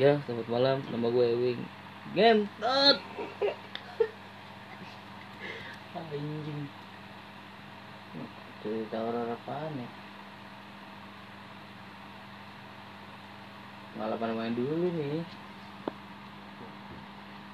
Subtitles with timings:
[0.00, 0.80] Ya, selamat malam.
[0.88, 1.60] Nama gue Ewing.
[2.16, 2.96] Gentot.
[5.92, 6.60] Anjing.
[8.64, 9.88] Cerita horor apaan ya?
[14.00, 15.20] Malah pada main dulu nih.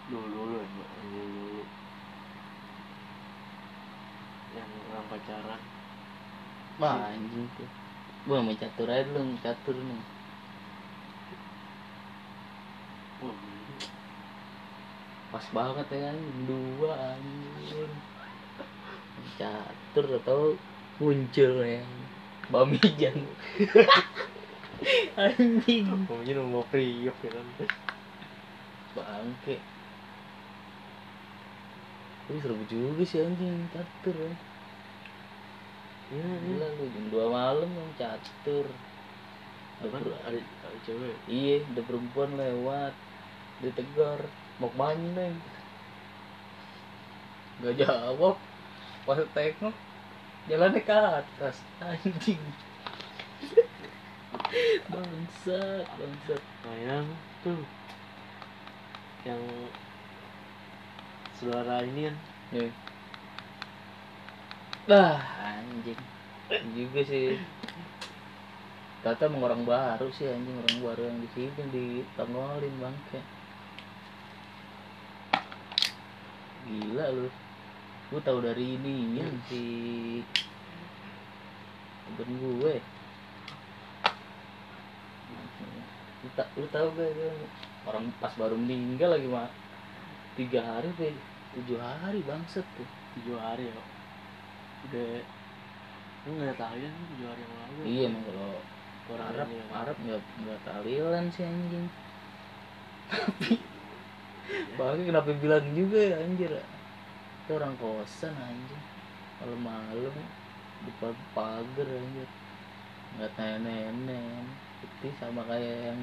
[0.06, 0.66] dulu dulu ya
[1.02, 1.66] dulu
[4.54, 5.60] yang orang pacaran
[6.78, 7.66] Wah, anjing tuh.
[8.30, 10.15] Gua main catur aja dulu, catur nih.
[15.36, 16.18] Pas banget ya kan,
[16.48, 16.96] dua.
[17.20, 17.92] Main
[19.36, 20.56] Catur atau
[20.96, 21.84] muncul ya.
[22.48, 23.20] Bamijan.
[25.20, 25.84] anjing.
[26.08, 27.46] mungkin mau priok ya kan
[28.96, 29.60] Bangke.
[32.24, 34.32] Tapi seru juga sih anjing catur ya.
[36.16, 38.64] iya iya Gila lu jam 2 malam main catur.
[39.84, 42.96] Ada ada ada cewek Iya, ada perempuan lewat.
[43.60, 44.24] Ditegur,
[44.60, 45.36] mau ke mana neng?
[47.64, 48.36] Gak jawab.
[49.06, 49.74] Pas tengok,
[50.50, 51.56] jalannya ke atas.
[51.78, 52.42] Anjing.
[54.92, 56.42] bangsat, bangsat.
[56.64, 57.06] nah yang
[57.44, 57.60] tuh
[59.26, 59.42] yang
[61.38, 62.16] saudara ini kan
[62.54, 62.70] Nih.
[64.86, 65.98] Bah, anjing.
[66.78, 67.34] Juga sih.
[69.02, 73.18] Tata emang orang baru sih anjing orang baru yang di sini di Tangolin bangke.
[76.66, 77.26] Gila lu.
[78.10, 79.62] Gue tahu dari ini ya si
[82.06, 82.74] temen gue.
[86.22, 87.30] Lu, ta lu tahu gak dia?
[87.86, 89.46] Orang pas baru meninggal lagi mah
[90.34, 91.14] tiga hari deh
[91.54, 92.88] tujuh hari bangset tuh.
[93.14, 93.74] Tujuh hari ya.
[94.86, 95.10] Udah
[96.26, 97.80] lu nggak tahu ya tujuh hari yang lalu.
[97.86, 98.50] Iya emang kalau
[99.14, 99.62] orang Arab ya.
[99.70, 101.86] Arab nggak nggak tahlilan sih anjing.
[103.06, 103.54] tapi
[104.78, 106.52] Bagi kenapa bilang juga ya anjir.
[106.54, 108.82] Itu orang kosan anjing
[109.42, 110.14] malam-malam
[110.86, 112.28] depan pagar anjir.
[113.16, 114.46] Nggak nenek-nenek.
[114.82, 116.00] Putih sama kayak yang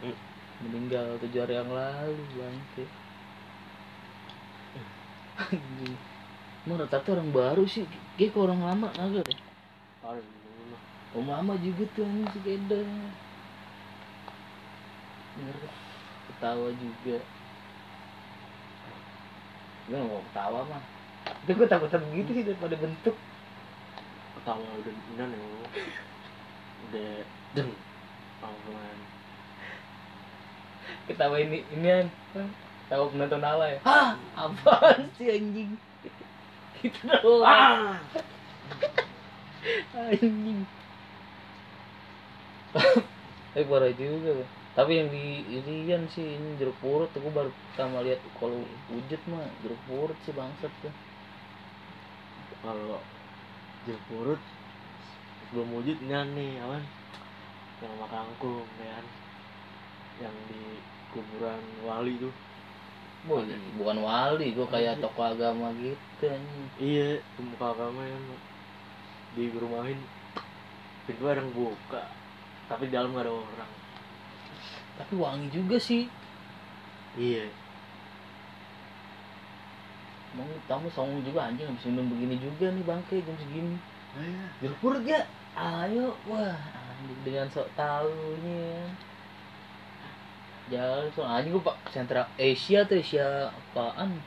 [0.00, 0.16] Hmm.
[0.64, 2.84] meninggal tujuh hari yang lalu bangke.
[5.40, 5.96] Anjing.
[6.64, 7.84] Emang rata-rata orang baru sih.
[8.16, 9.40] Kayak orang lama kagak deh
[10.00, 10.82] Parah dulu mah.
[11.16, 12.80] Om Mama juga tuh anjing si Keda?
[16.28, 17.16] Ketawa juga
[19.90, 20.82] Gue gak mau ketawa mah
[21.42, 23.18] Itu gue takutan begitu sih daripada bentuk.
[24.38, 25.46] Ketawa udah benar ya.
[26.86, 27.12] Udah
[27.58, 27.74] Deng
[28.38, 28.98] panggilan
[31.10, 32.06] Ketawa ini, inian
[32.86, 33.82] Ketawa penonton alay.
[33.82, 34.14] Hah?
[34.46, 35.74] Apaan sih anjing?
[36.78, 37.50] Gitu doang.
[37.50, 37.98] Ah!
[40.06, 40.62] Anjing.
[43.50, 44.59] Tapi parah juga Bang.
[44.70, 48.22] Tapi yang di Irian sih ini jeruk purut aku baru pertama lihat.
[48.38, 48.62] Kalau
[48.94, 50.94] wujud mah jeruk purut sih bangsat tuh.
[52.62, 53.02] Kalau
[53.84, 54.40] jeruk purut
[55.50, 56.86] sebelum wujud ini nih awan
[57.82, 59.06] yang sama kangkung ya kan?
[60.22, 60.62] Yang di
[61.10, 62.34] kuburan wali tuh.
[63.20, 63.44] Boy,
[63.76, 66.68] bukan wali gua kayak tokoh agama gitu anjing.
[66.78, 68.24] Iya pemuka agama yang
[69.34, 69.98] di rumahin
[71.06, 72.02] pintu ada yang buka
[72.70, 73.79] tapi di dalam gak ada orang
[75.00, 76.04] tapi wangi juga sih.
[77.16, 77.48] Iya.
[80.36, 83.74] Mau tamu songong juga anjing habis minum begini juga nih bangke jam segini.
[84.14, 84.46] Oh, iya.
[84.62, 85.24] jeruk purut ya?
[85.58, 86.14] Ayo.
[86.30, 88.92] Wah anjing dengan sok tahunya
[90.70, 94.22] jalan so anjing gua pak sentra Asia tuh Asia apaan?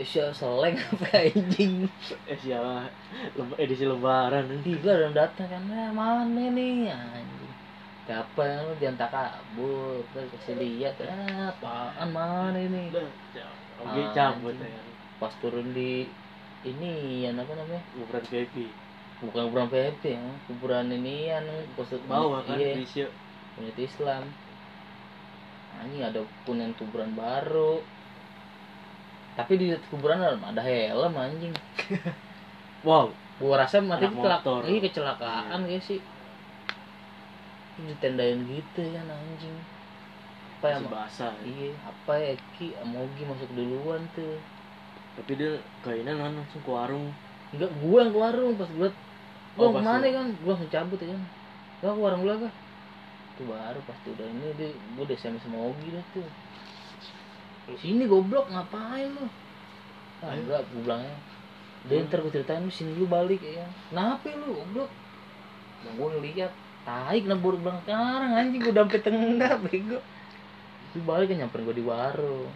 [0.00, 1.84] Asia seleng apa anjing?
[3.36, 4.48] Leb- edisi lebaran.
[4.48, 7.37] Nih tiga dan datang kan "Eh, mana nih anjing
[8.08, 12.88] siapa yang lu diantar kabur terus kasih lihat "Eh, apaan mana ini?
[12.88, 14.80] Oke Ah, cabut ya.
[15.20, 16.08] Pas turun di
[16.64, 17.84] ini yang apa namanya?
[17.92, 18.56] Kuburan VIP
[19.18, 21.42] bukan kuburan PHP ya kuburan ini yang
[21.74, 22.78] khusus bawah kan iya,
[23.58, 24.24] unit Islam.
[25.74, 27.82] Anjing ada pun yang kuburan baru.
[29.34, 31.52] Tapi di kuburan ada helm anjing.
[32.86, 33.10] Wow.
[33.42, 34.60] Gua rasa mati Anak kecelak motor.
[34.70, 35.98] iya kecelakaan guys sih
[37.86, 39.56] ditendain gitu ya anjing.
[40.58, 41.46] Apa ya masih basah ya.
[41.46, 42.74] iya apa ya Ki?
[42.82, 44.38] Amogi masuk duluan tuh.
[45.14, 45.52] Tapi dia
[45.86, 47.14] kainan kan langsung ke warung.
[47.54, 48.88] Enggak gua yang ke warung pas gua
[49.56, 50.10] gua Oh, ke mana lu.
[50.16, 50.26] kan?
[50.42, 51.22] Gua langsung cabut ya kan?
[51.80, 52.54] Gua ke warung dulu kan
[53.38, 56.26] itu baru pasti udah ini dia gua udah SMS sama Ogi dah tuh.
[57.78, 59.26] Sini goblok ngapain lu?
[60.18, 61.16] Ah, enggak gua bilangnya.
[61.86, 63.62] Dia ntar gua ceritain lu sini lu balik ya.
[63.62, 64.90] Kan kenapa lu goblok?
[65.86, 66.50] Nah, gua ngeliat
[66.88, 70.00] tai kenapa baru bilang sekarang anjing gue sampai tengah bego.
[70.96, 72.48] Lu balik kan nyamperin gue di warung.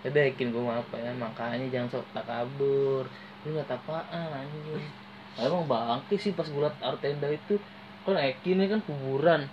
[0.00, 3.04] Udah yakin gue apa ya makanya jangan sok tak kabur.
[3.44, 4.88] Lu nggak apaan anjing.
[5.36, 7.60] Emang bangke sih pas gue liat tenda itu.
[8.08, 9.44] Kan Eki ini kan kuburan.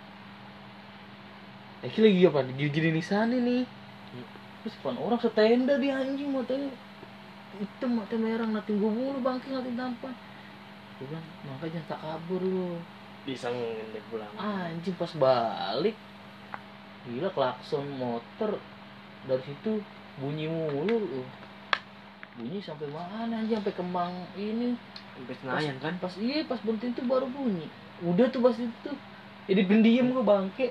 [1.84, 2.40] Eki lagi apa?
[2.56, 3.68] Gini di sana nih.
[4.64, 6.72] Terus pan orang setenda di anjing matanya
[7.58, 10.14] hitam mata merah nating gue mulu bangke ngatin tampan
[10.98, 12.78] gue bilang makanya jangan tak kabur lu
[13.28, 14.32] disengin deh pulang.
[14.40, 15.96] Anjing pas balik
[17.04, 18.56] gila klakson motor.
[19.28, 19.84] Dari situ
[20.18, 20.96] bunyi mulu.
[21.04, 21.24] Lu.
[22.38, 24.78] bunyi sampai mana anjing sampai kembang ini.
[25.18, 25.94] Sampai Senayan kan?
[26.00, 27.68] pas iya pas berhenti itu baru bunyi.
[28.06, 28.92] Udah tuh pas itu.
[29.48, 30.68] Jadi pendiam gue bangke.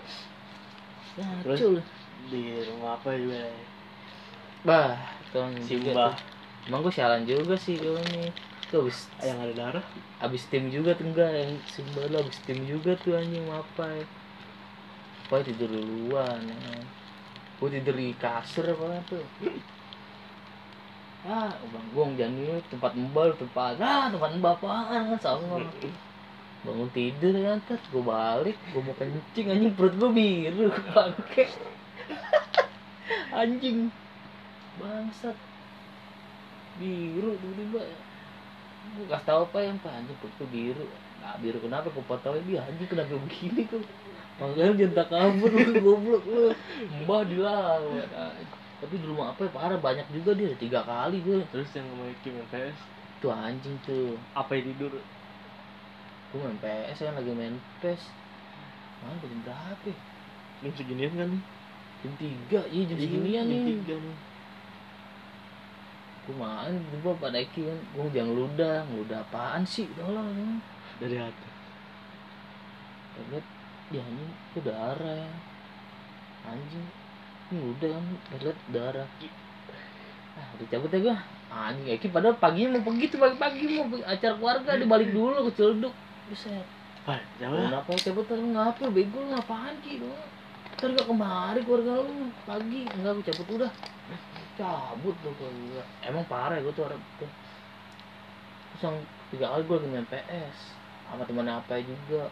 [1.16, 1.82] Terus?
[2.30, 3.50] Di rumah apa juga ya?
[4.66, 4.98] bah
[5.30, 6.10] kan si juga Mbah.
[6.10, 6.18] tuh.
[6.66, 8.34] emang gue sialan juga sih kalau ini
[8.70, 9.86] tuh abis, yang ada darah
[10.22, 14.06] abis tim juga tuh enggak yang Simba lu abis tim juga tuh anjing apa ya
[15.26, 16.78] Pokoknya tidur duluan ya.
[17.58, 19.26] Gue tidur di kasur apa tuh?
[21.26, 25.66] Ah, bang gong jangan tempat mbak tempat ah tempat apaan kan songong
[26.62, 31.50] bangun tidur kan terus gue balik gue mau kencing anjing perut gue biru bangke.
[33.42, 33.90] Anjing.
[34.78, 35.34] Bangsat.
[36.78, 37.82] Biru tiba-tiba
[38.94, 40.86] gue kasih tau apa yang pak anjing perut gue biru.
[41.18, 41.90] Nah biru kenapa?
[41.90, 43.82] Gue potong dia anjing kenapa begini kok
[44.36, 46.52] makanya jangan tak kabur lu goblok lu.
[47.02, 48.04] Mbah dilawan.
[48.04, 48.48] Anjing.
[48.76, 49.50] tapi di rumah apa ya?
[49.50, 52.78] Parah banyak juga dia tiga kali gue terus yang sama Iki main PS?
[53.24, 54.20] Tuh anjing tuh.
[54.36, 55.00] Apa yang tidur?
[56.30, 58.02] Gue main PS kan lagi main PES.
[59.00, 59.96] Mana jam berapa ya?
[60.64, 61.30] jam seginian kan
[62.00, 63.64] jam tiga iya jam seginian jam nih.
[63.76, 64.16] tiga nih
[66.34, 67.78] main gue pada Eki kan?
[67.94, 69.86] Gue jangan ngeludah ngeludah apaan sih?
[69.94, 70.58] Tolong
[70.98, 71.48] dari hati.
[73.30, 73.46] Lihat
[73.94, 75.32] ya anjing itu darah ya.
[76.50, 76.86] Anjing
[77.54, 78.04] ini udah kan?
[78.42, 79.08] Lihat darah.
[80.36, 81.16] Ah dicabut ya gue
[81.52, 85.94] anjing Eki padahal pagi mau pergi tuh pagi-pagi mau acara keluarga dibalik dulu ke Ciledug
[86.26, 86.66] buset.
[87.06, 88.26] Pak, jangan kenapa cabut?
[88.26, 90.10] Terus ngapa bego ngapain ki lu
[90.76, 92.28] ntar gak kemari keluarga lu.
[92.44, 92.84] Pagi.
[92.92, 93.72] Enggak gue cabut udah.
[94.60, 97.30] Cabut tuh gue emang parah gue tuh orang tuh.
[98.76, 98.96] Terus yang
[99.32, 100.56] tiga kali gue lagi main PS
[101.08, 102.28] sama temen apa juga.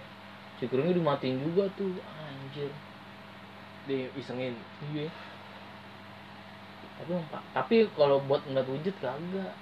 [0.61, 1.97] Cikurungnya dimatiin juga tuh.
[2.05, 2.69] Anjir.
[3.89, 4.53] Diisengin?
[4.93, 5.09] Iya.
[7.01, 7.13] Tapi
[7.57, 9.57] tapi kalau buat ngeliat wujud kagak.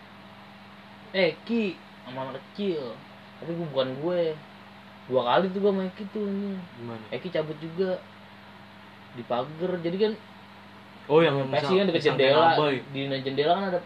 [1.15, 2.99] Eh Ki sama anak kecil.
[3.39, 4.35] Tapi gue bukan gue.
[5.11, 6.25] Dua kali tuh gue sama Eki tuh
[6.79, 7.05] gimana?
[7.11, 7.99] Eki cabut juga
[9.17, 9.73] di pagar.
[9.81, 10.13] Jadi kan
[11.11, 12.57] oh yang pasti kan deket jendela.
[12.93, 13.81] di jendela kan ada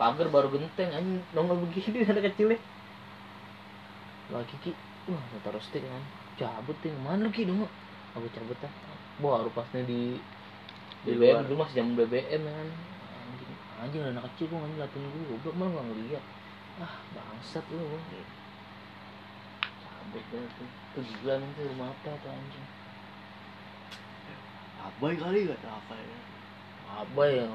[0.00, 1.20] pagar baru genteng anjing.
[1.36, 2.58] Nongol begini ada kecilnya.
[4.32, 4.72] Wah Kiki
[5.10, 6.04] wah taruh stick kan
[6.40, 6.94] cabut ting.
[7.04, 7.68] Mana lu Ki dong
[8.16, 8.72] aku cabut ah.
[9.20, 10.16] Baru pasnya di
[11.02, 12.68] Di BBM dulu masih jam BBM kan.
[13.28, 13.50] Anjing
[13.82, 16.24] anjing anak kecil gua anjing latin gue goblok malah nggak ngeliat.
[16.80, 18.00] Ah bangsat lu gua.
[19.84, 20.68] cabut dah tuh.
[21.02, 22.66] Gila tuh rumah apa tuh anjing
[24.82, 26.18] abai kali gak tau apa ya?
[26.92, 27.46] Apa ya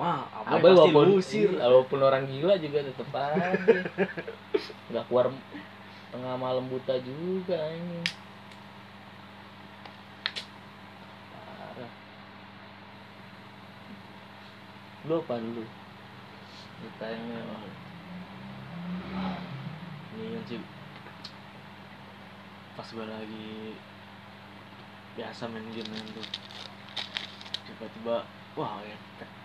[0.00, 1.48] mah abai, Abai pasti walaupun, diusir.
[1.52, 3.50] iya, walaupun orang gila juga tetep aja.
[4.88, 5.26] Nggak keluar
[6.08, 8.00] tengah malam buta juga ini.
[11.36, 11.92] Parah.
[15.04, 15.64] Lu apa dulu?
[16.82, 17.40] Ditanya
[20.12, 20.60] ini kan sih
[22.76, 23.76] pas gue lagi
[25.16, 26.26] biasa main game main tuh.
[27.68, 28.24] Tiba-tiba
[28.56, 28.96] wah ya,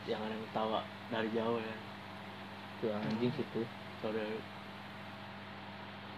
[0.08, 0.80] yang ada yang ketawa
[1.12, 1.76] dari jauh ya.
[2.84, 3.62] Tuh anjing situ
[4.04, 4.22] kalau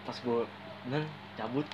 [0.04, 0.42] pas gue
[0.90, 1.04] kan
[1.38, 1.66] cabut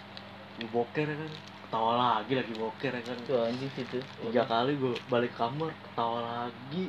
[0.60, 1.32] gue boker ya kan.
[1.66, 3.18] Ketawa lagi lagi boker ya kan.
[3.26, 6.88] Tuh anjing situ tiga kali gue balik kamar ketawa lagi.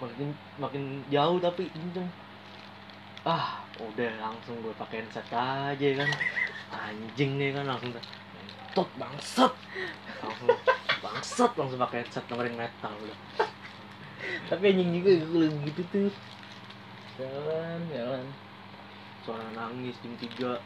[0.00, 2.08] Makin makin jauh tapi kenceng.
[3.28, 6.10] Ah udah langsung gue pakai headset aja kan.
[6.70, 7.92] Anjing nih kan langsung
[8.74, 9.52] tot bangsat.
[10.22, 10.48] Langsung
[11.00, 13.18] bangsat langsung pakai headset dengerin metal udah.
[14.46, 16.12] Tapi anjing juga gue gitu tuh.
[17.18, 18.26] Jalan jalan.
[19.26, 20.62] Suara nangis jam tiga.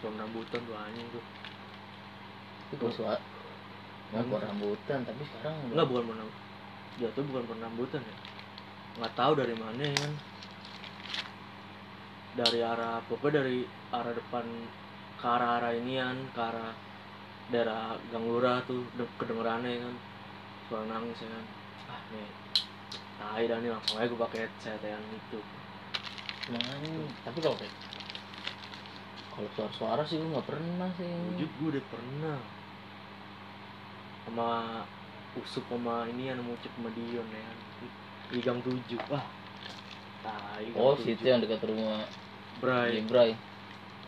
[0.00, 1.24] Suara rambutan tuh anjing tuh.
[2.70, 3.20] Itu gue suara.
[4.12, 5.00] Nggak gua rambutan.
[5.08, 6.28] tapi sekarang enggak bukan pernah
[7.00, 8.16] jatuh bukan pernah rambutan ya.
[9.00, 10.12] Nggak tahu dari mana ya kan.
[12.32, 14.44] Dari arah pokoknya dari arah depan
[15.16, 16.72] ke arah arah inian ke arah
[17.52, 19.96] daerah Gang Lurah tuh de- kedengerannya ya kan.
[20.66, 21.44] Suara nangis ya kan.
[21.92, 22.28] Ah nih.
[23.20, 25.38] Tai dah nih langsung aja gue pakai headset yang itu
[26.50, 27.06] Emang anjing.
[27.22, 27.74] tapi kalau kayak
[29.32, 31.12] kalau suara-suara sih gue nggak pernah sih.
[31.30, 32.38] Wujud gue udah pernah.
[34.26, 34.48] Sama
[35.38, 37.58] usuk sama ini yang mau cek sama Dion ya kan.
[38.32, 39.00] Di gang tujuh.
[39.12, 39.24] Wah
[40.22, 42.06] tai gang oh situ yang dekat rumah
[42.62, 43.02] Bray.
[43.02, 43.34] Ibrai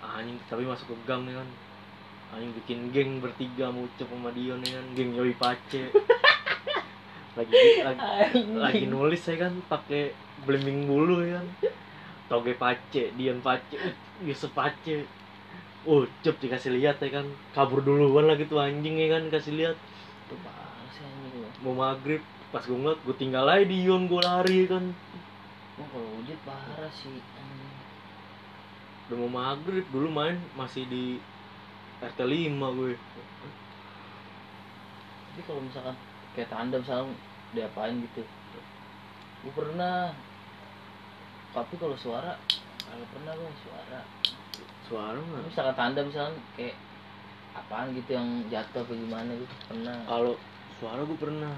[0.04, 1.48] anjing tapi masuk ke gang nih kan
[2.34, 5.82] anjing bikin geng bertiga mau cek sama Dion ya kan geng Yoi Pace.
[7.34, 7.98] Lagi lagi
[8.54, 10.14] lagi nulis saya kan pakai
[10.46, 11.46] bleming bulu ya kan.
[12.30, 15.02] Toge pace Dion pace uh, Yusuf pace.
[15.82, 19.76] Uh cep dikasih lihat ya kan kabur duluan lagi tuh anjing ya kan kasih lihat.
[20.30, 22.22] Parah sih anjing mau maghrib
[22.54, 24.94] pas gue ngeliat gue tinggal aja Dion gue lari kan.
[25.74, 27.18] Wah, kalau wujud parah sih
[29.04, 31.18] udah mau maghrib dulu main masih di
[32.04, 32.92] RT 5 gue.
[35.34, 35.96] Tapi kalau misalkan
[36.36, 37.16] kayak tanda misalkan
[37.56, 38.22] diapain gitu?
[39.46, 40.12] Gue pernah.
[41.56, 42.36] Tapi kalau suara
[42.84, 44.00] kalau pernah gue suara.
[44.84, 45.42] Suara mah.
[45.48, 46.76] Misalkan tanda misalkan kayak
[47.54, 49.96] apaan gitu yang jatuh apa gimana gitu pernah.
[50.04, 50.34] Kalau
[50.78, 51.54] suara gue pernah.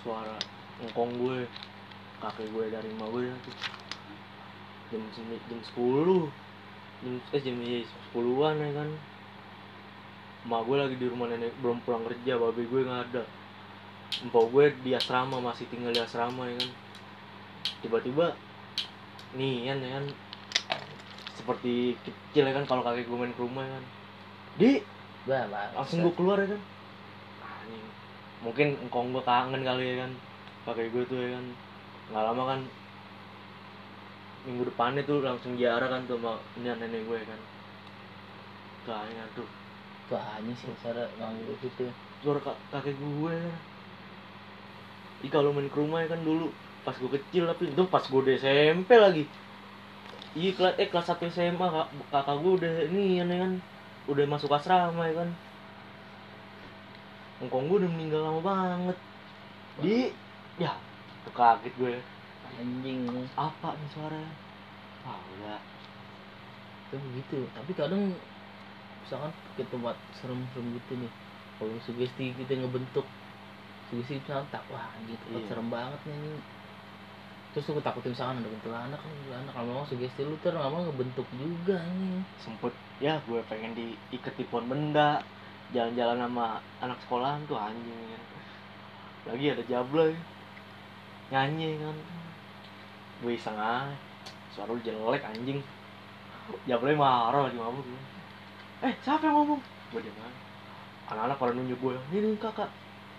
[0.00, 0.36] Suara
[0.82, 1.38] ngkong gue
[2.24, 3.56] kakek gue dari rumah gue tuh.
[4.90, 6.32] Jam jam sepuluh.
[7.04, 7.56] Jam eh jam
[8.08, 9.11] sepuluhan ya kan
[10.42, 13.22] emak gue lagi di rumah nenek belum pulang kerja babe gue nggak ada.
[14.26, 16.70] Empok gue di asrama masih tinggal di asrama ya kan.
[17.80, 18.34] Tiba-tiba
[19.38, 20.04] nih ya kan.
[21.38, 23.84] Seperti kecil ya kan kalau kakek gue main ke rumah ya kan.
[24.58, 24.70] Di
[25.22, 26.60] bah bah langsung gue keluar ya kan.
[27.46, 27.86] Anjing.
[28.42, 30.12] Mungkin engkong gue kangen kali ya kan.
[30.66, 31.46] Pakai gue tuh ya kan.
[32.10, 32.60] Nggak lama kan.
[34.42, 37.40] Minggu depannya tuh langsung ziarah kan tuh sama nenek nenek gue ya kan.
[38.82, 39.46] Kayaknya tuh
[40.16, 41.84] aja sih suara nganggur gitu.
[42.22, 43.36] Suara kak- kakek gue.
[45.22, 46.50] Ih kalau main ke rumah ya kan dulu
[46.82, 49.24] pas gue kecil tapi itu pas gue di SMP lagi.
[50.34, 53.52] Iya kelas eh kelas 1 SMA kak, kakak gue udah ini ya kan
[54.10, 55.28] udah masuk asrama ya kan.
[57.42, 58.96] Engkong gue udah meninggal lama banget.
[59.82, 59.96] Di
[60.58, 60.72] ya
[61.24, 61.94] tuh kaget gue.
[62.60, 63.00] Anjing.
[63.38, 64.32] Apa nih suaranya
[65.02, 65.58] ah udah
[66.94, 68.14] tuh gitu tapi kadang
[69.04, 71.12] misalkan ke tempat serem-serem gitu nih.
[71.58, 73.06] Kalau sugesti kita ngebentuk
[73.90, 75.48] sugesti misalkan tak wah anjing tempat Iya.
[75.52, 76.40] serem banget nih
[77.52, 81.28] terus lu takutin misalkan ada kuntilanak kan kuntilanak kalau memang sugesti lu ter lama ngebentuk
[81.36, 85.20] juga nih sempet ya gue pengen diikat di pohon benda
[85.76, 88.22] jalan-jalan sama anak sekolahan tuh anjing kan
[89.28, 90.16] lagi ada jablay
[91.28, 91.96] nyanyi kan.
[93.22, 93.88] Gue iseng aja
[94.52, 95.62] suara lu jelek anjing.
[96.68, 98.00] Jablay marah lagi mabuk gue
[98.82, 99.60] eh siapa yang ngomong?
[99.94, 100.40] Gue diam aja
[101.12, 102.70] anak-anak pada nunjuk gue ini nih kakak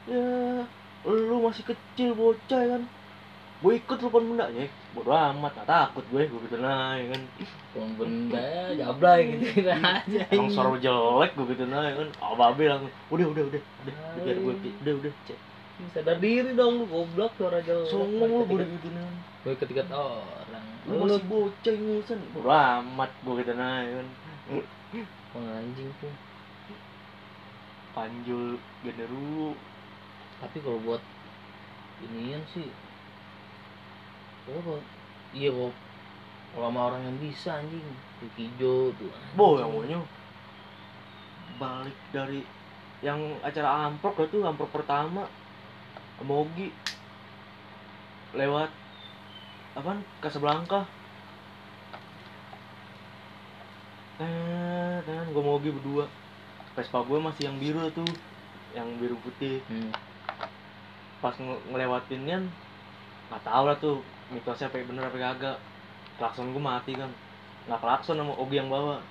[0.10, 0.66] ya
[1.06, 2.84] lu masih kecil bocah ya kan?
[3.64, 7.16] Gue ikut lu pohon benda ya bodo amat gak takut gue gue gitu nah ya
[7.16, 7.22] kan?
[7.72, 8.44] Pohon benda
[8.76, 10.22] jablay gitu aja.
[10.32, 12.10] Emang suara jelek gue gitu nah ya kan?
[12.20, 14.54] Oh babe langsung udah udah udah udah udah biar gue
[14.84, 15.40] udah udah cek.
[15.96, 17.88] Sadar diri dong lu goblok suara jelek.
[17.88, 19.08] Songong lu gue gitu nah.
[19.48, 20.66] Gue ketika orang.
[20.90, 24.08] Lu masih bocah ngurusan bodo amat gue gitu nah ya kan
[25.42, 26.14] anjing tuh.
[27.94, 29.54] Panjul genderuwo
[30.44, 31.00] tapi kalau buat
[32.04, 32.68] inian sih
[34.52, 34.84] oh kalau
[35.32, 35.72] iya kok
[36.52, 37.80] kalau sama orang yang bisa anjing
[38.20, 39.10] tuh hijau tuh
[39.40, 39.98] boh yang maunya.
[41.58, 42.44] Balik dari
[43.00, 45.26] yang acara amprok itu amprok pertama.
[46.20, 46.70] Sama Ogi.
[48.38, 48.70] Lewat
[49.74, 50.86] apa Casablanca
[54.22, 56.06] eh kan gue mau berdua.
[56.74, 58.10] Vespa gue masih yang biru tuh
[58.74, 59.62] yang biru putih.
[59.70, 59.94] Hmm.
[61.24, 62.44] pas nge- ngelewatinnya
[63.32, 64.04] nggak tahu lah tuh
[64.34, 65.58] mitosnya apa bener apa kagak.
[66.20, 67.10] Klakson gue mati kan
[67.66, 69.02] nggak klakson sama Ogi yang bawa.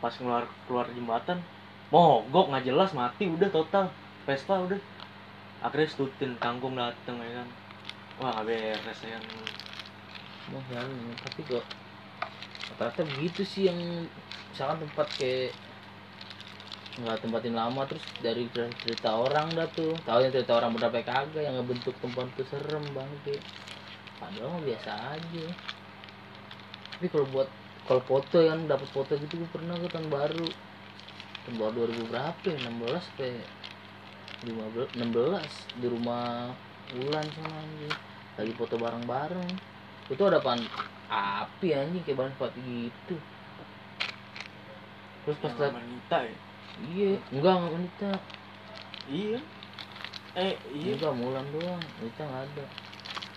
[0.00, 1.40] Pas keluar keluar jembatan
[1.90, 3.90] mogok nggak jelas mati udah total.
[4.24, 4.80] Vespa udah.
[5.64, 7.48] Akhirnya stutin kangkung dateng ya kan.
[8.20, 9.24] Wah beres ya kan.
[10.46, 11.64] Mau jalan, tapi kok
[12.74, 13.78] rata-rata begitu sih yang
[14.50, 15.54] misalkan tempat kayak
[16.96, 18.48] nggak tempatin lama terus dari
[18.80, 19.92] cerita orang dah tuh.
[20.08, 23.36] Tahu yang cerita orang bener apa kagak yang ngebentuk tempat tuh serem banget
[24.16, 25.46] padahal mah biasa aja.
[26.96, 27.48] Tapi kalau buat
[27.84, 30.48] kalau foto yang dapat foto gitu gue pernah ke tahun baru.
[31.46, 32.58] Tahun baru 2000 berapa ya?
[32.64, 33.32] 16 sampai
[34.48, 36.50] 15 16 di rumah
[36.96, 37.94] Ulan sana anjing
[38.38, 39.50] lagi foto bareng-bareng.
[40.06, 40.62] Itu ada pan
[41.06, 43.16] api anjing kayak bahan sepatu gitu.
[45.26, 46.36] Terus pas liat wanita ya?
[46.76, 48.10] Iya enggak enggak wanita
[49.10, 49.38] iya.
[50.36, 50.92] Eh iya.
[50.94, 52.64] Enggak mulan doang wanita nggak ada.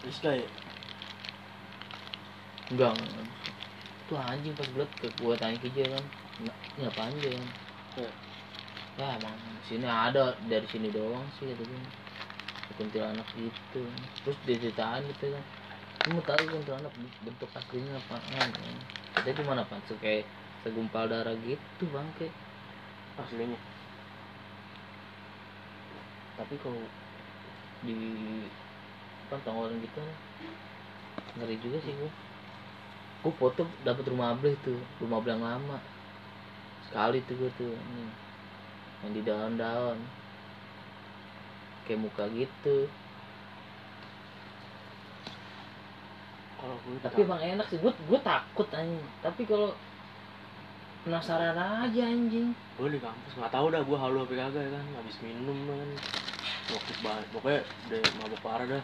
[0.06, 0.48] Rizka ya?
[2.70, 3.26] Enggak enggak
[4.10, 6.06] tuh anjing pas belet ke gua tanya ke dia kan.
[6.42, 7.48] "Nggak- ini apa aja kan?
[7.98, 8.12] Iya.
[9.00, 11.80] ya emang sini ada dari sini doang sih kata gue
[12.76, 13.82] kuntilanak gitu.
[14.28, 15.44] Terus dia ceritain gitu kan
[16.04, 16.94] kamu tahu kuntilanak
[17.26, 18.72] bentuk aslinya apaan ya?
[19.16, 20.24] kita cuma apa tuh kayak
[20.64, 22.28] segumpal darah gitu bangke
[23.20, 23.60] aslinya.
[26.40, 26.88] Tapi kalau
[27.84, 27.96] di
[29.30, 30.00] kan tonggolan gitu
[31.36, 32.12] ngeri juga sih gua.
[33.24, 35.78] Gua foto dapat rumah beli tuh rumah yang lama.
[36.88, 37.72] Sekali tuh gua tuh
[39.04, 40.00] yang di daun-daun.
[41.84, 42.76] Kayak muka gitu
[46.70, 47.82] kalau gue tapi emang enak sih.
[47.82, 49.02] Gua gua takut anjing.
[49.26, 49.74] Tapi kalau
[51.02, 52.54] penasaran aja anjing.
[52.78, 54.86] Gue di kampus nggak tahu dah gue halu apa kagak ya kan.
[55.02, 55.90] Habis minum kan.
[56.70, 58.84] Waktu banget pokoknya udah mabuk parah dah.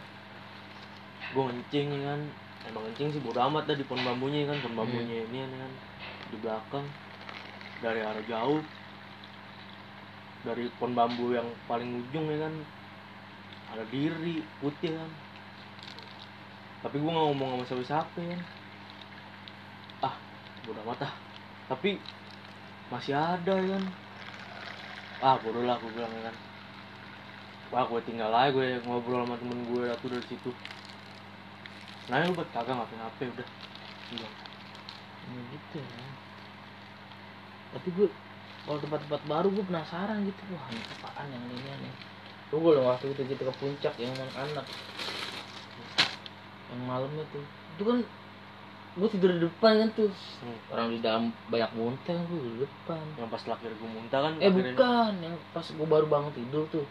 [1.30, 2.20] Gue ngencing ya kan.
[2.66, 4.58] Emang ngencing sih bodo amat dah di pohon bambunya ya kan.
[4.66, 5.72] Pohon bambunya ini ya kan.
[6.34, 6.86] Di belakang.
[7.86, 8.62] Dari arah jauh.
[10.42, 12.54] Dari pohon bambu yang paling ujung ya kan.
[13.70, 15.25] Ada diri putih kan
[16.86, 18.38] tapi gue nggak ngomong sama siapa-siapa ya
[20.06, 20.14] ah
[20.62, 21.14] bodo amat ah.
[21.66, 21.98] Tapi
[22.94, 23.84] masih ada ya kan
[25.18, 26.36] ah bodoh lah gue bilang ya kan
[27.74, 30.50] wah gue tinggal aja gue ngobrol sama temen gue satu dari situ.
[32.06, 33.48] Nanya lu buat kagak ngapain ngapain udah.
[34.14, 34.34] Bilang
[35.26, 36.06] ya gitu ya.
[37.74, 38.08] Tapi gue
[38.62, 40.42] kalau tempat-tempat baru gue penasaran gitu.
[40.54, 41.90] Wah ini apaan yang ini
[42.46, 44.66] tuh gue waktu itu kita ke puncak yang anak-anak
[46.76, 47.40] yang malamnya tuh.
[47.72, 47.98] Itu kan
[48.96, 50.12] gue tidur di depan kan tuh.
[50.40, 50.58] Hmm.
[50.70, 53.04] orang di dalam banyak muntah gue di depan.
[53.16, 56.64] Yang pas terakhir gue muntah kan eh akhirnya- bukan yang pas gue baru bangun tidur
[56.68, 56.84] tuh.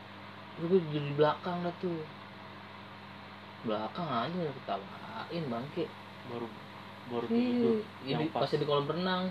[0.55, 2.01] Terus gue tidur di belakang dah tuh.
[3.63, 5.85] Belakang aja mau ketawain bangke.
[6.27, 6.47] Baru
[7.05, 7.75] baru tidur.
[8.01, 9.23] Iya, yang di, pas di kolam renang.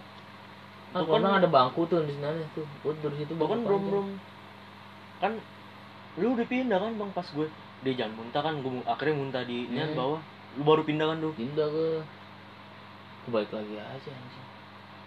[0.90, 2.66] Kan Itu kolam kan- renang ada bangku tuh di sana tuh.
[2.80, 4.06] Gue tidur di situ kan bangku belum belum
[5.14, 5.32] kan
[6.14, 7.46] lu udah pindah kan bang pas gue
[7.80, 9.94] dia jangan muntah kan gue akhirnya muntah di Hmm.
[9.94, 10.20] bawah
[10.54, 11.86] lu baru pindah kan tuh Pindah ke
[13.24, 14.46] gue balik lagi aja anjing.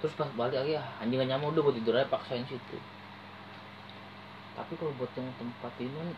[0.02, 2.78] Terus pas balik lagi ah, anjing gak nyaman udah gue tidur aja paksain situ.
[4.58, 6.18] Tapi kalau buat yang tempat ini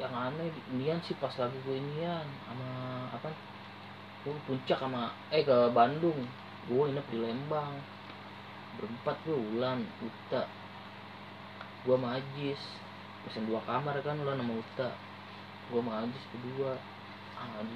[0.00, 2.68] yang aneh Nian sih pas lagi gue inian sama
[3.12, 3.28] apa?
[4.24, 6.24] Gue ke puncak sama eh ke Bandung.
[6.72, 7.76] Gue nginep di Lembang.
[8.80, 10.48] Berempat gue Ulan Uta.
[11.84, 12.62] Gue sama Ajis.
[13.28, 14.88] Pesen dua kamar kan Ulan sama Uta.
[15.68, 16.80] Gue sama Ajis berdua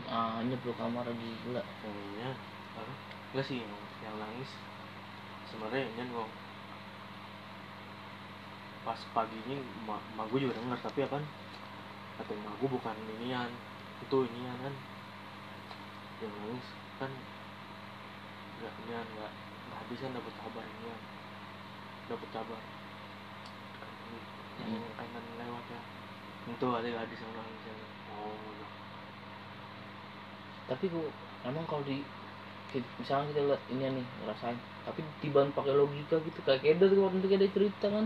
[0.09, 2.31] ah, anyep lu kamar gila Pokoknya
[2.79, 2.93] apa?
[3.33, 4.51] Enggak sih yang, yang nangis.
[5.53, 6.31] Sebenarnya ini kok
[8.87, 11.21] pas paginya ma, ma gue juga denger tapi apa?
[12.17, 13.51] Kata ma gue bukan inian
[14.01, 14.75] itu inian kan.
[16.25, 16.67] Yang nangis
[16.99, 17.11] kan
[18.59, 19.33] nggak inian nggak
[19.69, 21.01] nggak habis kan dapat kabar inian.
[22.09, 22.61] Dapat kabar.
[24.59, 24.91] Yang Hmm.
[24.99, 25.81] kainan lewat ya.
[26.49, 27.81] Itu ada gadis yang nangis yang
[28.17, 28.78] oh udah.
[30.69, 31.09] Tapi gue
[31.49, 32.05] emang kalau di
[33.01, 37.29] misalnya kita lihat ini nih ngerasain tapi tiban pakai logika gitu kayak Kedo tuh waktu
[37.29, 38.05] Kedo cerita kan.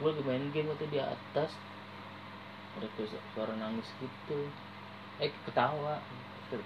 [0.00, 1.50] Gue lagi main game waktu di atas
[2.76, 4.38] ada tuh su- suara nangis gitu.
[5.20, 6.00] Eh ketawa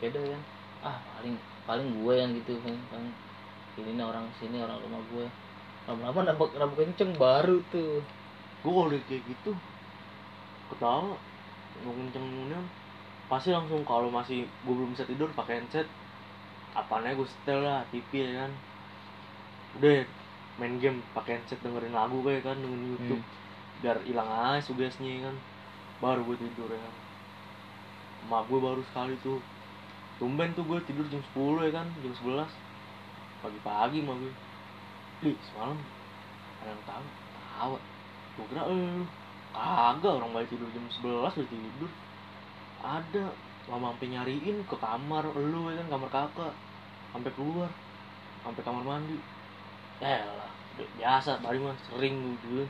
[0.02, 0.42] Kedo kan.
[0.82, 1.34] Ah paling
[1.66, 3.06] paling gue yang gitu kan
[3.78, 5.26] ini orang sini orang rumah gue
[5.86, 8.02] lama-lama nambah nambah kenceng baru tuh.
[8.66, 9.50] Gue kalau kayak gitu
[10.74, 11.14] ketawa
[11.82, 12.64] mau kenceng kemudian
[13.28, 15.84] pasti langsung kalau masih gue belum bisa tidur pakai handset
[16.72, 18.52] apanya gue setel lah TV ya kan.
[19.78, 20.04] Udah
[20.56, 23.22] main game pakai handset dengerin lagu kayak kan dengerin YouTube.
[23.84, 25.36] Biar hilang aja sugesnya ya kan.
[26.00, 26.94] Baru gue tidur ya kan.
[28.26, 29.44] Emak gue baru sekali tuh.
[30.18, 32.50] Tumben tuh gue tidur jam 10 ya kan jam 11
[33.38, 34.34] pagi-pagi emak gue
[35.18, 35.78] Li, semalam
[36.58, 37.06] ada yang tahu
[37.58, 37.74] tahu.
[38.34, 39.02] Gue kira eh
[39.54, 41.90] kagak orang baik tidur jam 11 udah tidur
[42.82, 43.26] ada.
[43.68, 46.54] Lama sampai nyariin ke kamar lu ya kan kamar kakak.
[47.12, 47.70] Sampai keluar.
[48.42, 49.18] Sampai kamar mandi.
[49.98, 52.64] Ya lah biasa tadi mah sering dulu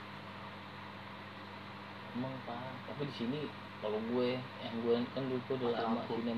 [2.17, 2.73] emang pak.
[2.89, 3.41] Tapi di sini
[3.85, 6.17] kalau gue yang gue kan dulu gue udah lama lampu.
[6.25, 6.33] sini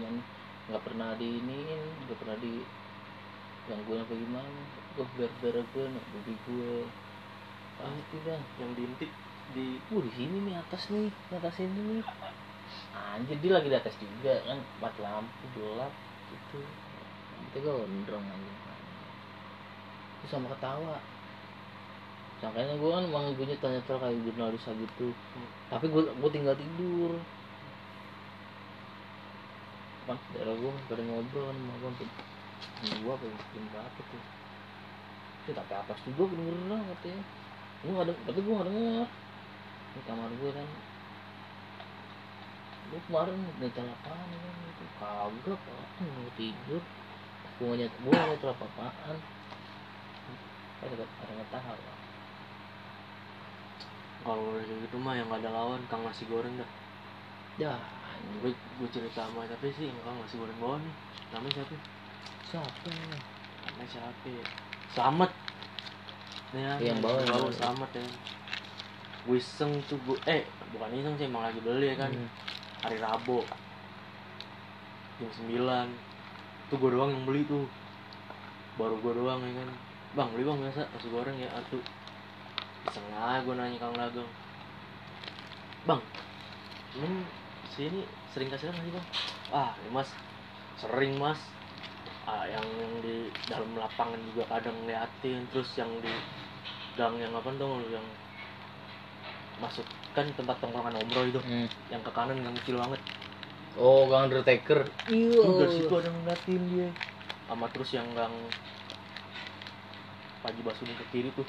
[0.70, 2.54] nggak pernah di iniin nggak pernah di
[3.70, 4.61] gangguin apa gimana.
[4.98, 5.30] Gue biar
[5.62, 6.72] gue nih bagi gue
[7.78, 8.40] pasti dah.
[8.59, 9.11] Yang diintik
[9.50, 12.02] di uh di sini nih atas nih di atas ini nih
[12.94, 14.59] anjir dia lagi di atas juga kan?
[14.83, 15.92] Mati lampu gelap
[16.30, 16.61] gitu.
[17.50, 18.59] Kita gondrong anjing.
[20.20, 21.00] Terus sama ketawa.
[22.40, 25.12] Makanya gue kan emang ibunya tanya tanya kayak jurnalis gitu.
[25.12, 25.48] Hmm.
[25.68, 27.20] Tapi gue gue tinggal tidur.
[30.09, 32.09] Pas daerah gue pada ngobrol kan sama gue
[33.04, 34.24] dua apa jam berapa tuh.
[35.44, 37.22] Itu tapi atas juga bener katanya
[37.80, 39.09] gue gak denger, tapi gue gak denger.
[39.90, 40.68] Di kamar gue kan
[42.90, 44.85] lu kemarin nyetel apaan kan itu.
[44.98, 46.83] Kagak kan mau tidur.
[47.59, 49.16] Gue ngeliat gue ngeliat apa apaan?
[50.81, 51.79] Ada ada nggak tahu
[54.20, 56.70] kalau udah gitu mah yang gak ada lawan kang nasi goreng dah.
[57.57, 57.72] Ya
[58.44, 59.88] gue gue cerita sama tapi sih?
[59.88, 60.94] Yang kang nasi goreng bawah nih.
[61.33, 61.76] Namanya siapa?
[62.53, 63.20] Siapa nih
[63.61, 64.44] namanya siapa ya?
[64.90, 65.31] Selamat
[66.50, 67.53] ya Yang bawah, yang bawah.
[67.55, 68.07] selamat ya.
[69.24, 70.44] Gue iseng tuh gue eh
[70.76, 72.12] bukan iseng sih emang lagi beli ya kan.
[72.12, 72.29] Hmm.
[72.81, 73.45] Hari Rabu.
[75.21, 77.69] Jam 9 tuh gue doang yang beli tuh.
[78.81, 79.69] Baru gue doang ya kan?
[80.16, 81.83] Bang beli bang biasa nasi goreng ya atuh
[82.88, 84.31] iseng aja gue nanya kang dagang.
[85.85, 86.01] Bang
[86.97, 87.23] ini
[87.77, 88.01] sini
[88.33, 89.07] sering kasih nggak sih bang?
[89.53, 90.09] Ah ya mas.
[90.81, 91.40] Sering mas.
[92.25, 92.64] Ah, yang
[93.03, 96.12] di dalam lapangan juga kadang ngeliatin terus yang di
[96.95, 98.07] gang yang apa tuh yang
[99.61, 101.40] masuk kan tempat tongkrongan omro itu.
[101.42, 101.68] Hmm.
[101.90, 103.01] yang ke kanan gang kecil banget.
[103.79, 104.87] Oh gang undertaker.
[105.07, 105.40] Iya.
[105.40, 106.88] Tuh, dari situ ada ngeliatin dia.
[107.46, 108.35] Sama terus yang gang
[110.40, 111.46] Paji Basudin ke kiri tuh.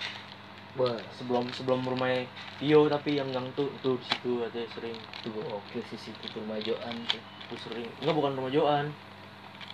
[0.77, 0.99] Wah.
[1.17, 2.27] Sebelum sebelum rumahnya
[2.61, 4.97] Tio tapi yang gang tuh tuh di situ aja sering.
[5.25, 7.21] Itu oke sih situ tuh majoan tuh.
[7.49, 7.89] Tuh sering.
[8.03, 8.85] Enggak bukan rumah Joan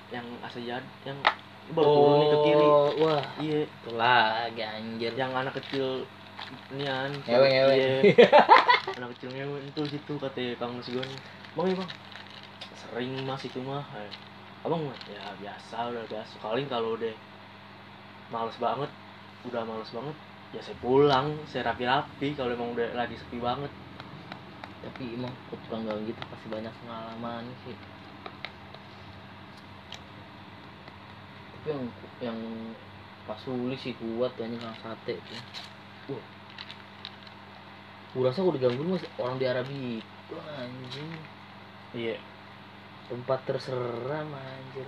[0.08, 1.20] yang asal jad yang
[1.76, 2.68] baru turun nih ke kiri.
[2.72, 3.24] Oh, wah.
[3.44, 3.62] Iya.
[3.68, 5.12] Itu lagi anjir.
[5.20, 5.86] Yang anak kecil
[6.74, 7.54] nian ngeweng.
[8.16, 8.30] iya.
[8.98, 11.14] anak kecil ngeweng itu situ katanya kang nasi goreng
[11.54, 11.92] bang ya bang?
[12.78, 14.12] Sering mas itu mah Eh,
[14.66, 16.34] abang mah ya biasa udah biasa.
[16.42, 17.14] Paling kalau udah
[18.34, 18.92] males banget
[19.48, 20.16] udah males banget
[20.52, 23.72] ya saya pulang saya rapi-rapi kalau emang udah lagi sepi banget.
[24.84, 27.76] Tapi emang ke tukang gang gitu pasti banyak pengalaman sih.
[31.54, 31.84] Tapi yang
[32.24, 32.38] yang
[33.28, 35.42] pas Uli sih kuat banyak kang sate tuh
[36.12, 36.26] wah.
[38.16, 39.04] Gua rasa gua digangguin mas.
[39.20, 41.12] Orang di Arabi itu anjing.
[41.96, 42.16] Iya.
[43.08, 44.88] Tempat terseram anjir.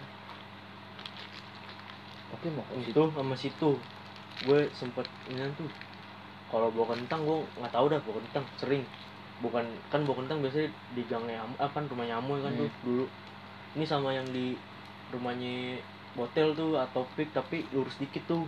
[2.30, 2.92] Tapi mau ke situ?
[2.94, 3.72] itu sama situ.
[4.48, 5.68] Gue sempet ini tuh
[6.48, 8.84] kalau bawa kentang gue nggak tahu dah bawa kentang sering.
[9.44, 12.62] Bukan kan bawa kentang biasanya di gangnya apa rumahnya Amoy kan Hmm.
[12.68, 13.06] tuh dulu.
[13.76, 14.56] Ini sama yang di
[15.12, 15.82] rumahnya
[16.18, 18.44] Botel tuh atau Pik tapi lurus dikit tuh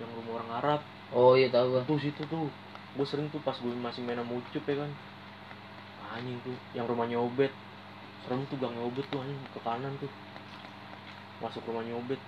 [0.00, 0.80] yang rumah orang Arab
[1.12, 1.82] oh iya tahu gua.
[1.84, 2.48] Tuh situ tuh.
[2.92, 4.90] Gue sering tuh pas gue masih main sama Ucup ya kan.
[6.12, 7.48] Anjing tuh yang rumahnya Obet
[8.22, 10.12] serem tuh gangnya Obet tuh anjing ke kanan tuh.
[11.40, 12.20] Masuk rumahnya Obet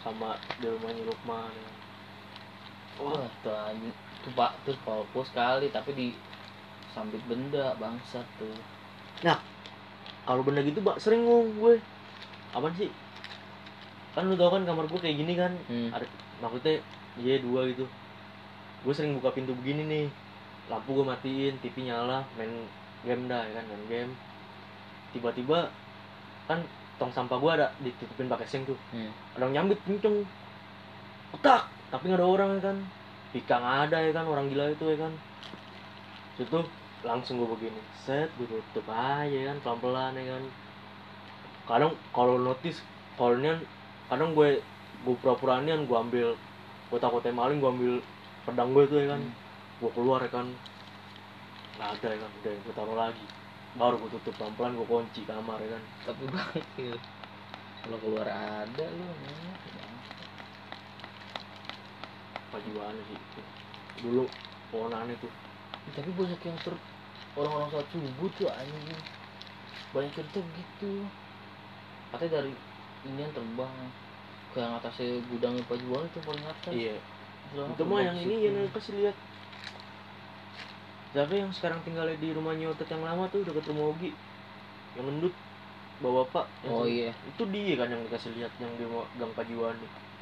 [0.00, 1.70] sama di rumahnya Lukman ya.
[3.04, 3.28] wah.
[3.44, 3.92] Tuh anjing.
[4.24, 6.08] Tuh pak tuh powerful sekali tapi di
[6.96, 8.56] sambit benda bangsat tuh.
[10.24, 11.74] Kalau benda gitu bak sering ngomong gue.
[12.56, 12.88] Apaan sih
[14.12, 15.52] kan lu tau kan kamar gue kayak gini kan?
[15.68, 15.88] Hmm.
[15.92, 16.04] ada
[16.44, 16.84] maksudnya
[17.16, 17.88] iya dua gitu.
[18.84, 20.06] Gue sering buka pintu begini nih.
[20.68, 22.68] Lampu gue matiin TV nyala main
[23.02, 24.12] game dah ya kan main game.
[25.16, 25.72] Tiba-tiba
[26.44, 26.60] kan
[27.00, 28.76] tong sampah gue ada ditutupin pakai seng tuh.
[28.92, 29.08] Hmm.
[29.36, 30.28] ada yang nyambit kenceng.
[31.32, 31.72] Petak!
[31.88, 32.76] Tapi nggak ada orang ya kan.
[33.32, 34.24] Pika nggak ada ya kan.
[34.28, 35.12] Orang gila itu ya kan.
[36.36, 36.60] Situ
[37.00, 37.80] langsung gue begini.
[38.04, 39.56] Set gue tutup aja kan.
[39.64, 40.44] Pelan pelan ya kan.
[41.64, 42.84] Kadang kalau notice
[43.16, 43.40] kalau
[44.12, 44.60] kadang gue
[45.08, 46.36] gue pura pura nian gue ambil
[46.92, 47.94] gue takutnya maling gue ambil
[48.44, 49.24] pedang gue tuh ya kan.
[49.24, 49.34] Hmm.
[49.80, 50.46] gue keluar ya kan.
[51.80, 53.26] Nggak ada ya kan udah gue taruh lagi.
[53.72, 55.82] Baru gue tutup pelan pelan gue kunci kamar ya kan.
[56.04, 56.96] Tapi bangkil
[57.82, 59.08] kalau keluar ada lu
[62.36, 63.16] apa gimana sih?
[63.16, 63.40] Itu
[64.04, 64.28] dulu
[64.68, 65.28] pohonan itu
[65.90, 66.74] tapi banyak yang ter
[67.34, 69.02] orang-orang saat subuh tuh anjing.
[69.90, 70.92] Banyak cerita gitu.
[72.14, 72.52] Katanya dari
[73.02, 73.74] ini yang terbang
[74.52, 76.72] ke yang atasnya gudangnya Pak Jual itu paling atas.
[76.72, 76.96] Iya.
[77.52, 79.16] Itu mah yang ini yang kasih lihat.
[81.12, 84.16] Siapa yang sekarang tinggal di rumahnya Otet yang lama tuh deket rumah Ogi?
[84.96, 85.34] Yang gendut
[86.00, 87.12] bawa bapak yang oh iya.
[87.28, 88.84] Itu dia kan yang dikasih lihat yang di
[89.20, 90.12] gang Pajuani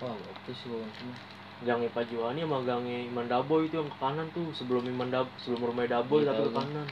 [0.00, 1.18] wah waktu sih bawang semua.
[1.60, 5.76] Gangnya Pajuani sama gangnya Iman Daboy itu yang ke kanan tuh sebelum Iman Dab sebelum
[5.76, 6.88] rumah Daboy Iya, tapi ke kanan.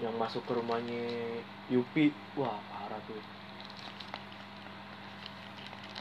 [0.00, 1.04] Yang masuk ke rumahnya
[1.68, 2.16] Yupi.
[2.40, 3.20] Wah parah tuh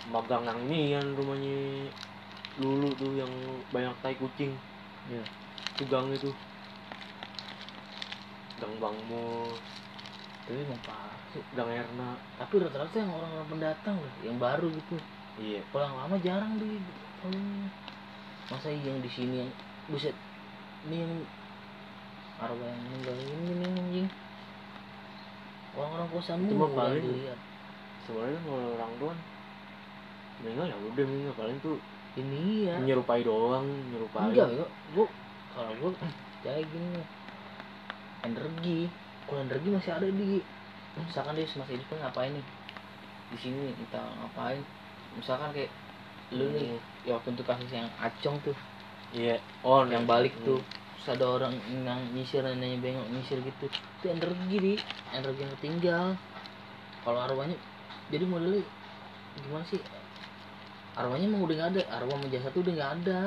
[0.10, 1.92] magang yang ini yang rumahnya.
[2.60, 3.32] Lulu tuh yang
[3.70, 4.58] banyak tai kucing.
[5.10, 5.24] Iya.
[5.72, 6.30] itu gang itu.
[8.62, 8.94] Gang Bang
[10.42, 12.18] tapi emang parah sih gang Erna.
[12.36, 14.98] Tapi rata-rata yang orang-orang pendatang lah yang baru gitu.
[15.40, 15.62] Iya.
[15.64, 16.82] Yang lama jarang di
[18.52, 19.52] masa yang di sini yang
[19.88, 20.18] buset.
[20.90, 21.14] Ini yang
[22.42, 24.10] arwah yang meninggal ini nih anjing.
[25.72, 27.32] Orang-orang kosan Itu mah paling-
[28.04, 29.22] sebenarnya kalau orang doang
[30.43, 31.77] meninggal ya udah meninggal paling tuh
[32.19, 32.75] ini ya.
[32.82, 35.08] Menyerupai doang menyerupai enggak ya gua
[35.56, 35.91] kalau gua
[36.43, 37.01] kayak gini
[38.21, 38.80] energi.
[39.30, 40.41] Kalau energi masih ada di
[40.99, 42.45] misalkan dia masih hidup ngapain nih?
[43.32, 44.62] Di sini kita ngapain.
[45.15, 45.71] Misalkan kayak
[46.32, 48.58] lu nih ya waktu itu kasus yang acong tuh.
[49.15, 49.39] Iya.
[49.63, 50.10] Oh yang nih.
[50.10, 50.45] balik Hmm.
[50.56, 50.62] tuh
[51.01, 53.65] terus ada orang yang nyisir nanya bengok nyisir gitu.
[53.71, 54.73] Itu energi di.
[55.12, 56.06] Energi yang ketinggal
[57.01, 57.58] kalau arwahnya
[58.13, 58.62] jadi modelnya
[59.41, 59.82] gimana sih
[60.95, 61.82] arwahnya emang udah nggak ada.
[61.99, 63.19] Arwah sama jasad tuh udah nggak ada.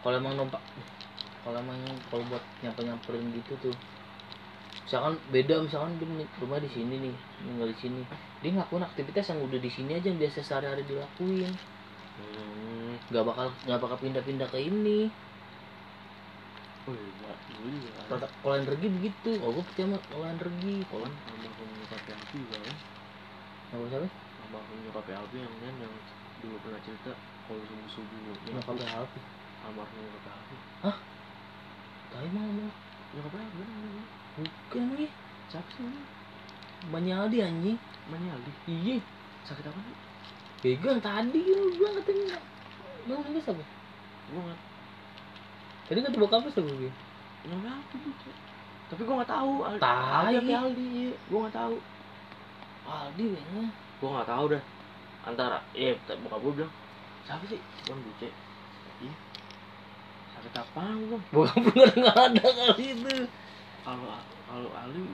[0.00, 0.62] Kalau emang numpak
[1.40, 1.78] kalau emang
[2.12, 3.76] kalau buat nyamper nyamperin gitu tuh.
[4.84, 7.14] Misalkan beda misalkan dia rumah di sini nih
[7.46, 8.00] tinggal di sini.
[8.42, 11.54] Dia ngelakuin aktivitas yang udah di sini aja yang biasa sehari-hari dilakuin.
[12.20, 13.00] Hmm.
[13.08, 15.08] nggak bakal nggak bakal pindah-pindah ke ini.
[16.88, 17.12] Oh iya
[17.70, 20.76] iya Kalau kalau energi begitu, oh gue percaya kalau energi.
[20.88, 22.56] Kalau kan almarhum nyokap Alfi juga
[23.70, 24.08] nggak siapa?
[24.42, 25.94] almarhum nyokap yang kan yang
[26.40, 27.12] dulu pernah cerita
[27.44, 29.18] kalau subuh subuh Nyokap apa?
[29.60, 30.56] almarhum nyokap Alfi
[32.10, 32.68] Tapi mau mau
[33.12, 33.62] nyokap Alfi
[34.38, 35.06] bukan lagi.
[35.48, 36.04] siapa sih namanya
[36.88, 37.78] Manyadi anjing.
[38.06, 38.96] namanya Aldi Iya.
[39.44, 39.96] sakit apa nih
[40.60, 42.36] Pegang tadi lu bilang katanya.
[43.02, 43.64] Bang ini siapa?
[44.28, 44.60] gua nggak
[45.86, 46.92] Tadi kata bokap apa siapa gue?
[47.42, 48.32] nyokap Alfi juga
[48.88, 49.82] tapi gua nggak tahu Aldi.
[49.82, 51.10] Aldi apa iya.
[51.28, 51.76] gua nggak tahu
[52.82, 53.64] Aldi kayaknya.
[53.98, 54.62] gua nggak tahu dah
[55.28, 55.92] antara iya
[56.24, 56.72] bokap gua bilang
[57.28, 57.60] siapa sih?
[57.86, 58.28] Bang Buce
[59.04, 59.12] iya.
[60.36, 63.14] Sakit apaan bang Bokap bener nggak ada kali itu.
[63.84, 64.16] kalau
[64.48, 65.04] kalau Ali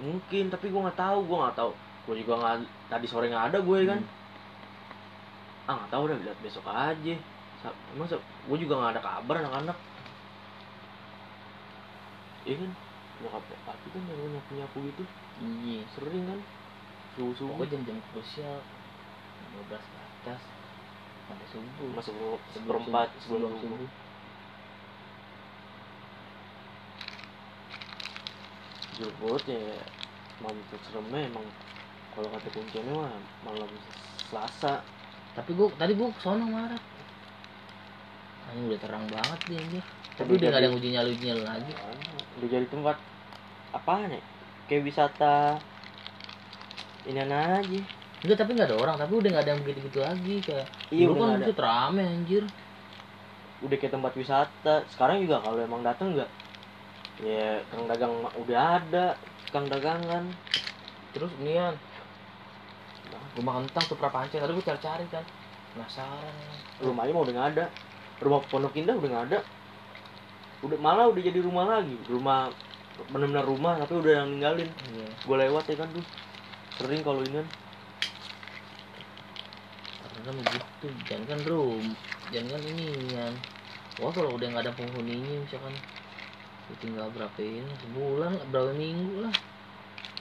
[0.00, 1.72] mungkin tapi gue nggak tahu gue nggak tahu.
[2.08, 2.56] Gue juga nggak
[2.88, 4.00] tadi sore nggak ada gue kan.
[5.68, 7.14] Ah nggak tahu udah lihat besok aja.
[7.60, 9.78] Sa- emang gue juga nggak ada kabar anak-anak.
[12.48, 12.70] Iya kan?
[13.20, 15.02] Nyokap tapi kan yang nyapu nyapu gitu.
[15.40, 15.80] Iya.
[15.92, 16.40] sering kan?
[17.16, 18.58] Subuh subuh Pokoknya jam-jam krusial
[19.54, 20.40] 12 ke atas
[21.26, 21.88] sampai subuh.
[21.94, 23.88] masuk Sebelum seperempat subuh- sebelum subuh
[29.00, 29.60] jurut ya
[30.44, 31.46] malam seremnya emang
[32.12, 33.12] kalau kata kuncinya mah
[33.46, 33.70] malam
[34.28, 34.82] Selasa
[35.32, 36.82] Tapi gua tadi gua ke sana marah.
[38.50, 39.84] Anjing udah terang banget dia anjir.
[40.18, 41.72] Tapi Udah nggak ada uji nyala uji nyala lagi.
[42.36, 42.96] udah jadi tempat
[43.70, 44.20] apaan ya
[44.66, 45.62] kayak wisata
[47.06, 47.80] ini aja
[48.20, 51.20] Enggak, tapi nggak ada orang, tapi udah nggak ada yang begitu-gitu lagi kayak iya dulu
[51.24, 52.44] kan itu rame anjir.
[53.60, 54.74] udah kayak tempat wisata.
[54.92, 56.30] Sekarang juga kalau emang datang nggak
[57.20, 59.06] ya kang dagang udah ada
[59.52, 60.24] kang dagangan.
[61.16, 61.76] Terus nian
[63.36, 65.24] rumah kentang tuh prapanca tadi gue cari-cari kan
[65.76, 66.34] penasaran.
[66.80, 67.64] Rumahnya mah udah nggak ada.
[68.20, 69.38] Rumah pondok indah udah nggak ada.
[70.60, 71.96] Udah malah udah jadi rumah lagi.
[72.08, 72.52] Rumah
[73.08, 74.68] benar-benar rumah tapi udah yang ninggalin.
[74.92, 75.08] Iya.
[75.24, 76.04] Gue lewat ya kan tuh.
[76.80, 77.44] Sering kalau ini
[80.10, 81.84] karena kan begitu jangan kan room
[82.34, 83.34] jangan kan ini kan?
[84.02, 85.74] Wah kalau udah nggak ada penghuninya misalkan.
[86.78, 87.66] Tinggal berapa ini?
[87.82, 89.34] Sebulan berapa minggu lah.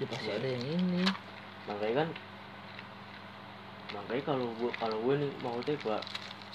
[0.01, 1.03] Dia pasti ada yang ini.
[1.69, 2.09] Makanya kan
[3.89, 5.97] makanya kalau gue kalau gue nih maksudnya gua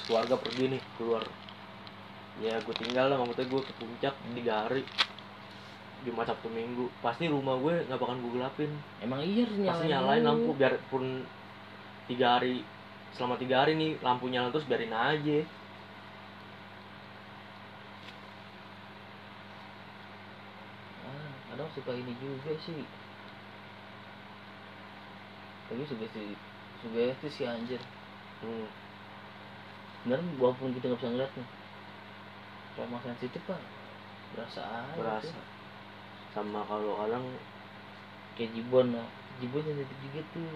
[0.06, 1.22] keluarga pergi nih keluar.
[2.42, 4.34] Ya gue tinggal lah maksudnya gue ke puncak Hmm.
[4.34, 4.82] tiga hari.
[6.04, 6.90] Jumat Sabtu Minggu.
[7.00, 8.70] Pasti rumah gue nggak bakal gue gelapin.
[9.00, 11.04] Emang iya harus pasti nyalain nyalain lampu biarpun
[12.10, 12.60] tiga hari
[13.14, 15.38] selama tiga hari nih lampu nyala terus biarin aja.
[21.06, 22.82] Ah, kadang suka ini juga sih.
[25.70, 26.34] Tapi sugesti
[26.82, 27.80] sugesti sih anjir.
[28.42, 28.68] Hmm.
[30.04, 31.48] bener walaupun kita nggak bisa ngeliat nih.
[32.82, 33.62] Emang sensitif pak.
[34.34, 35.30] Berasa aja berasa.
[35.30, 35.46] Tuh.
[36.34, 37.22] sama kalau kadang
[38.34, 39.06] kayak jibon lah
[39.38, 40.50] jibon sensitif juga tuh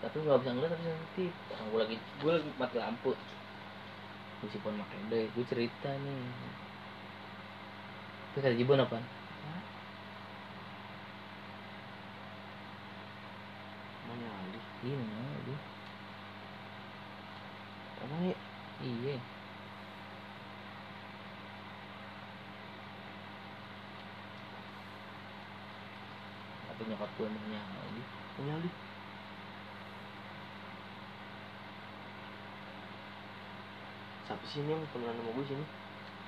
[0.00, 3.12] tapi nggak bisa ngeliat tapi sensitif orang gue lagi gue lagi mati lampu.
[4.40, 6.20] Gue jibon pakai deh gue cerita nih.
[8.32, 8.98] Itu kata jibon apa
[14.10, 15.58] mana Ali iya mana dia
[18.00, 18.36] emang ya
[18.82, 19.16] iya.
[26.66, 28.02] Tapi nyokap gue emang nyali
[28.34, 28.70] punya Ali
[34.30, 35.64] siapa sih ini yang pernah nama gue sini?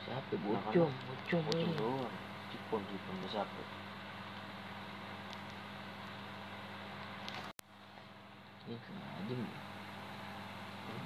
[0.03, 0.35] Siapa?
[0.43, 2.11] Bocong bocong Pocong ini doang.
[2.51, 3.61] Cipon Cipon gak siapa?
[8.67, 9.35] Ya sengaja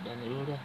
[0.09, 0.61] dan dulu dah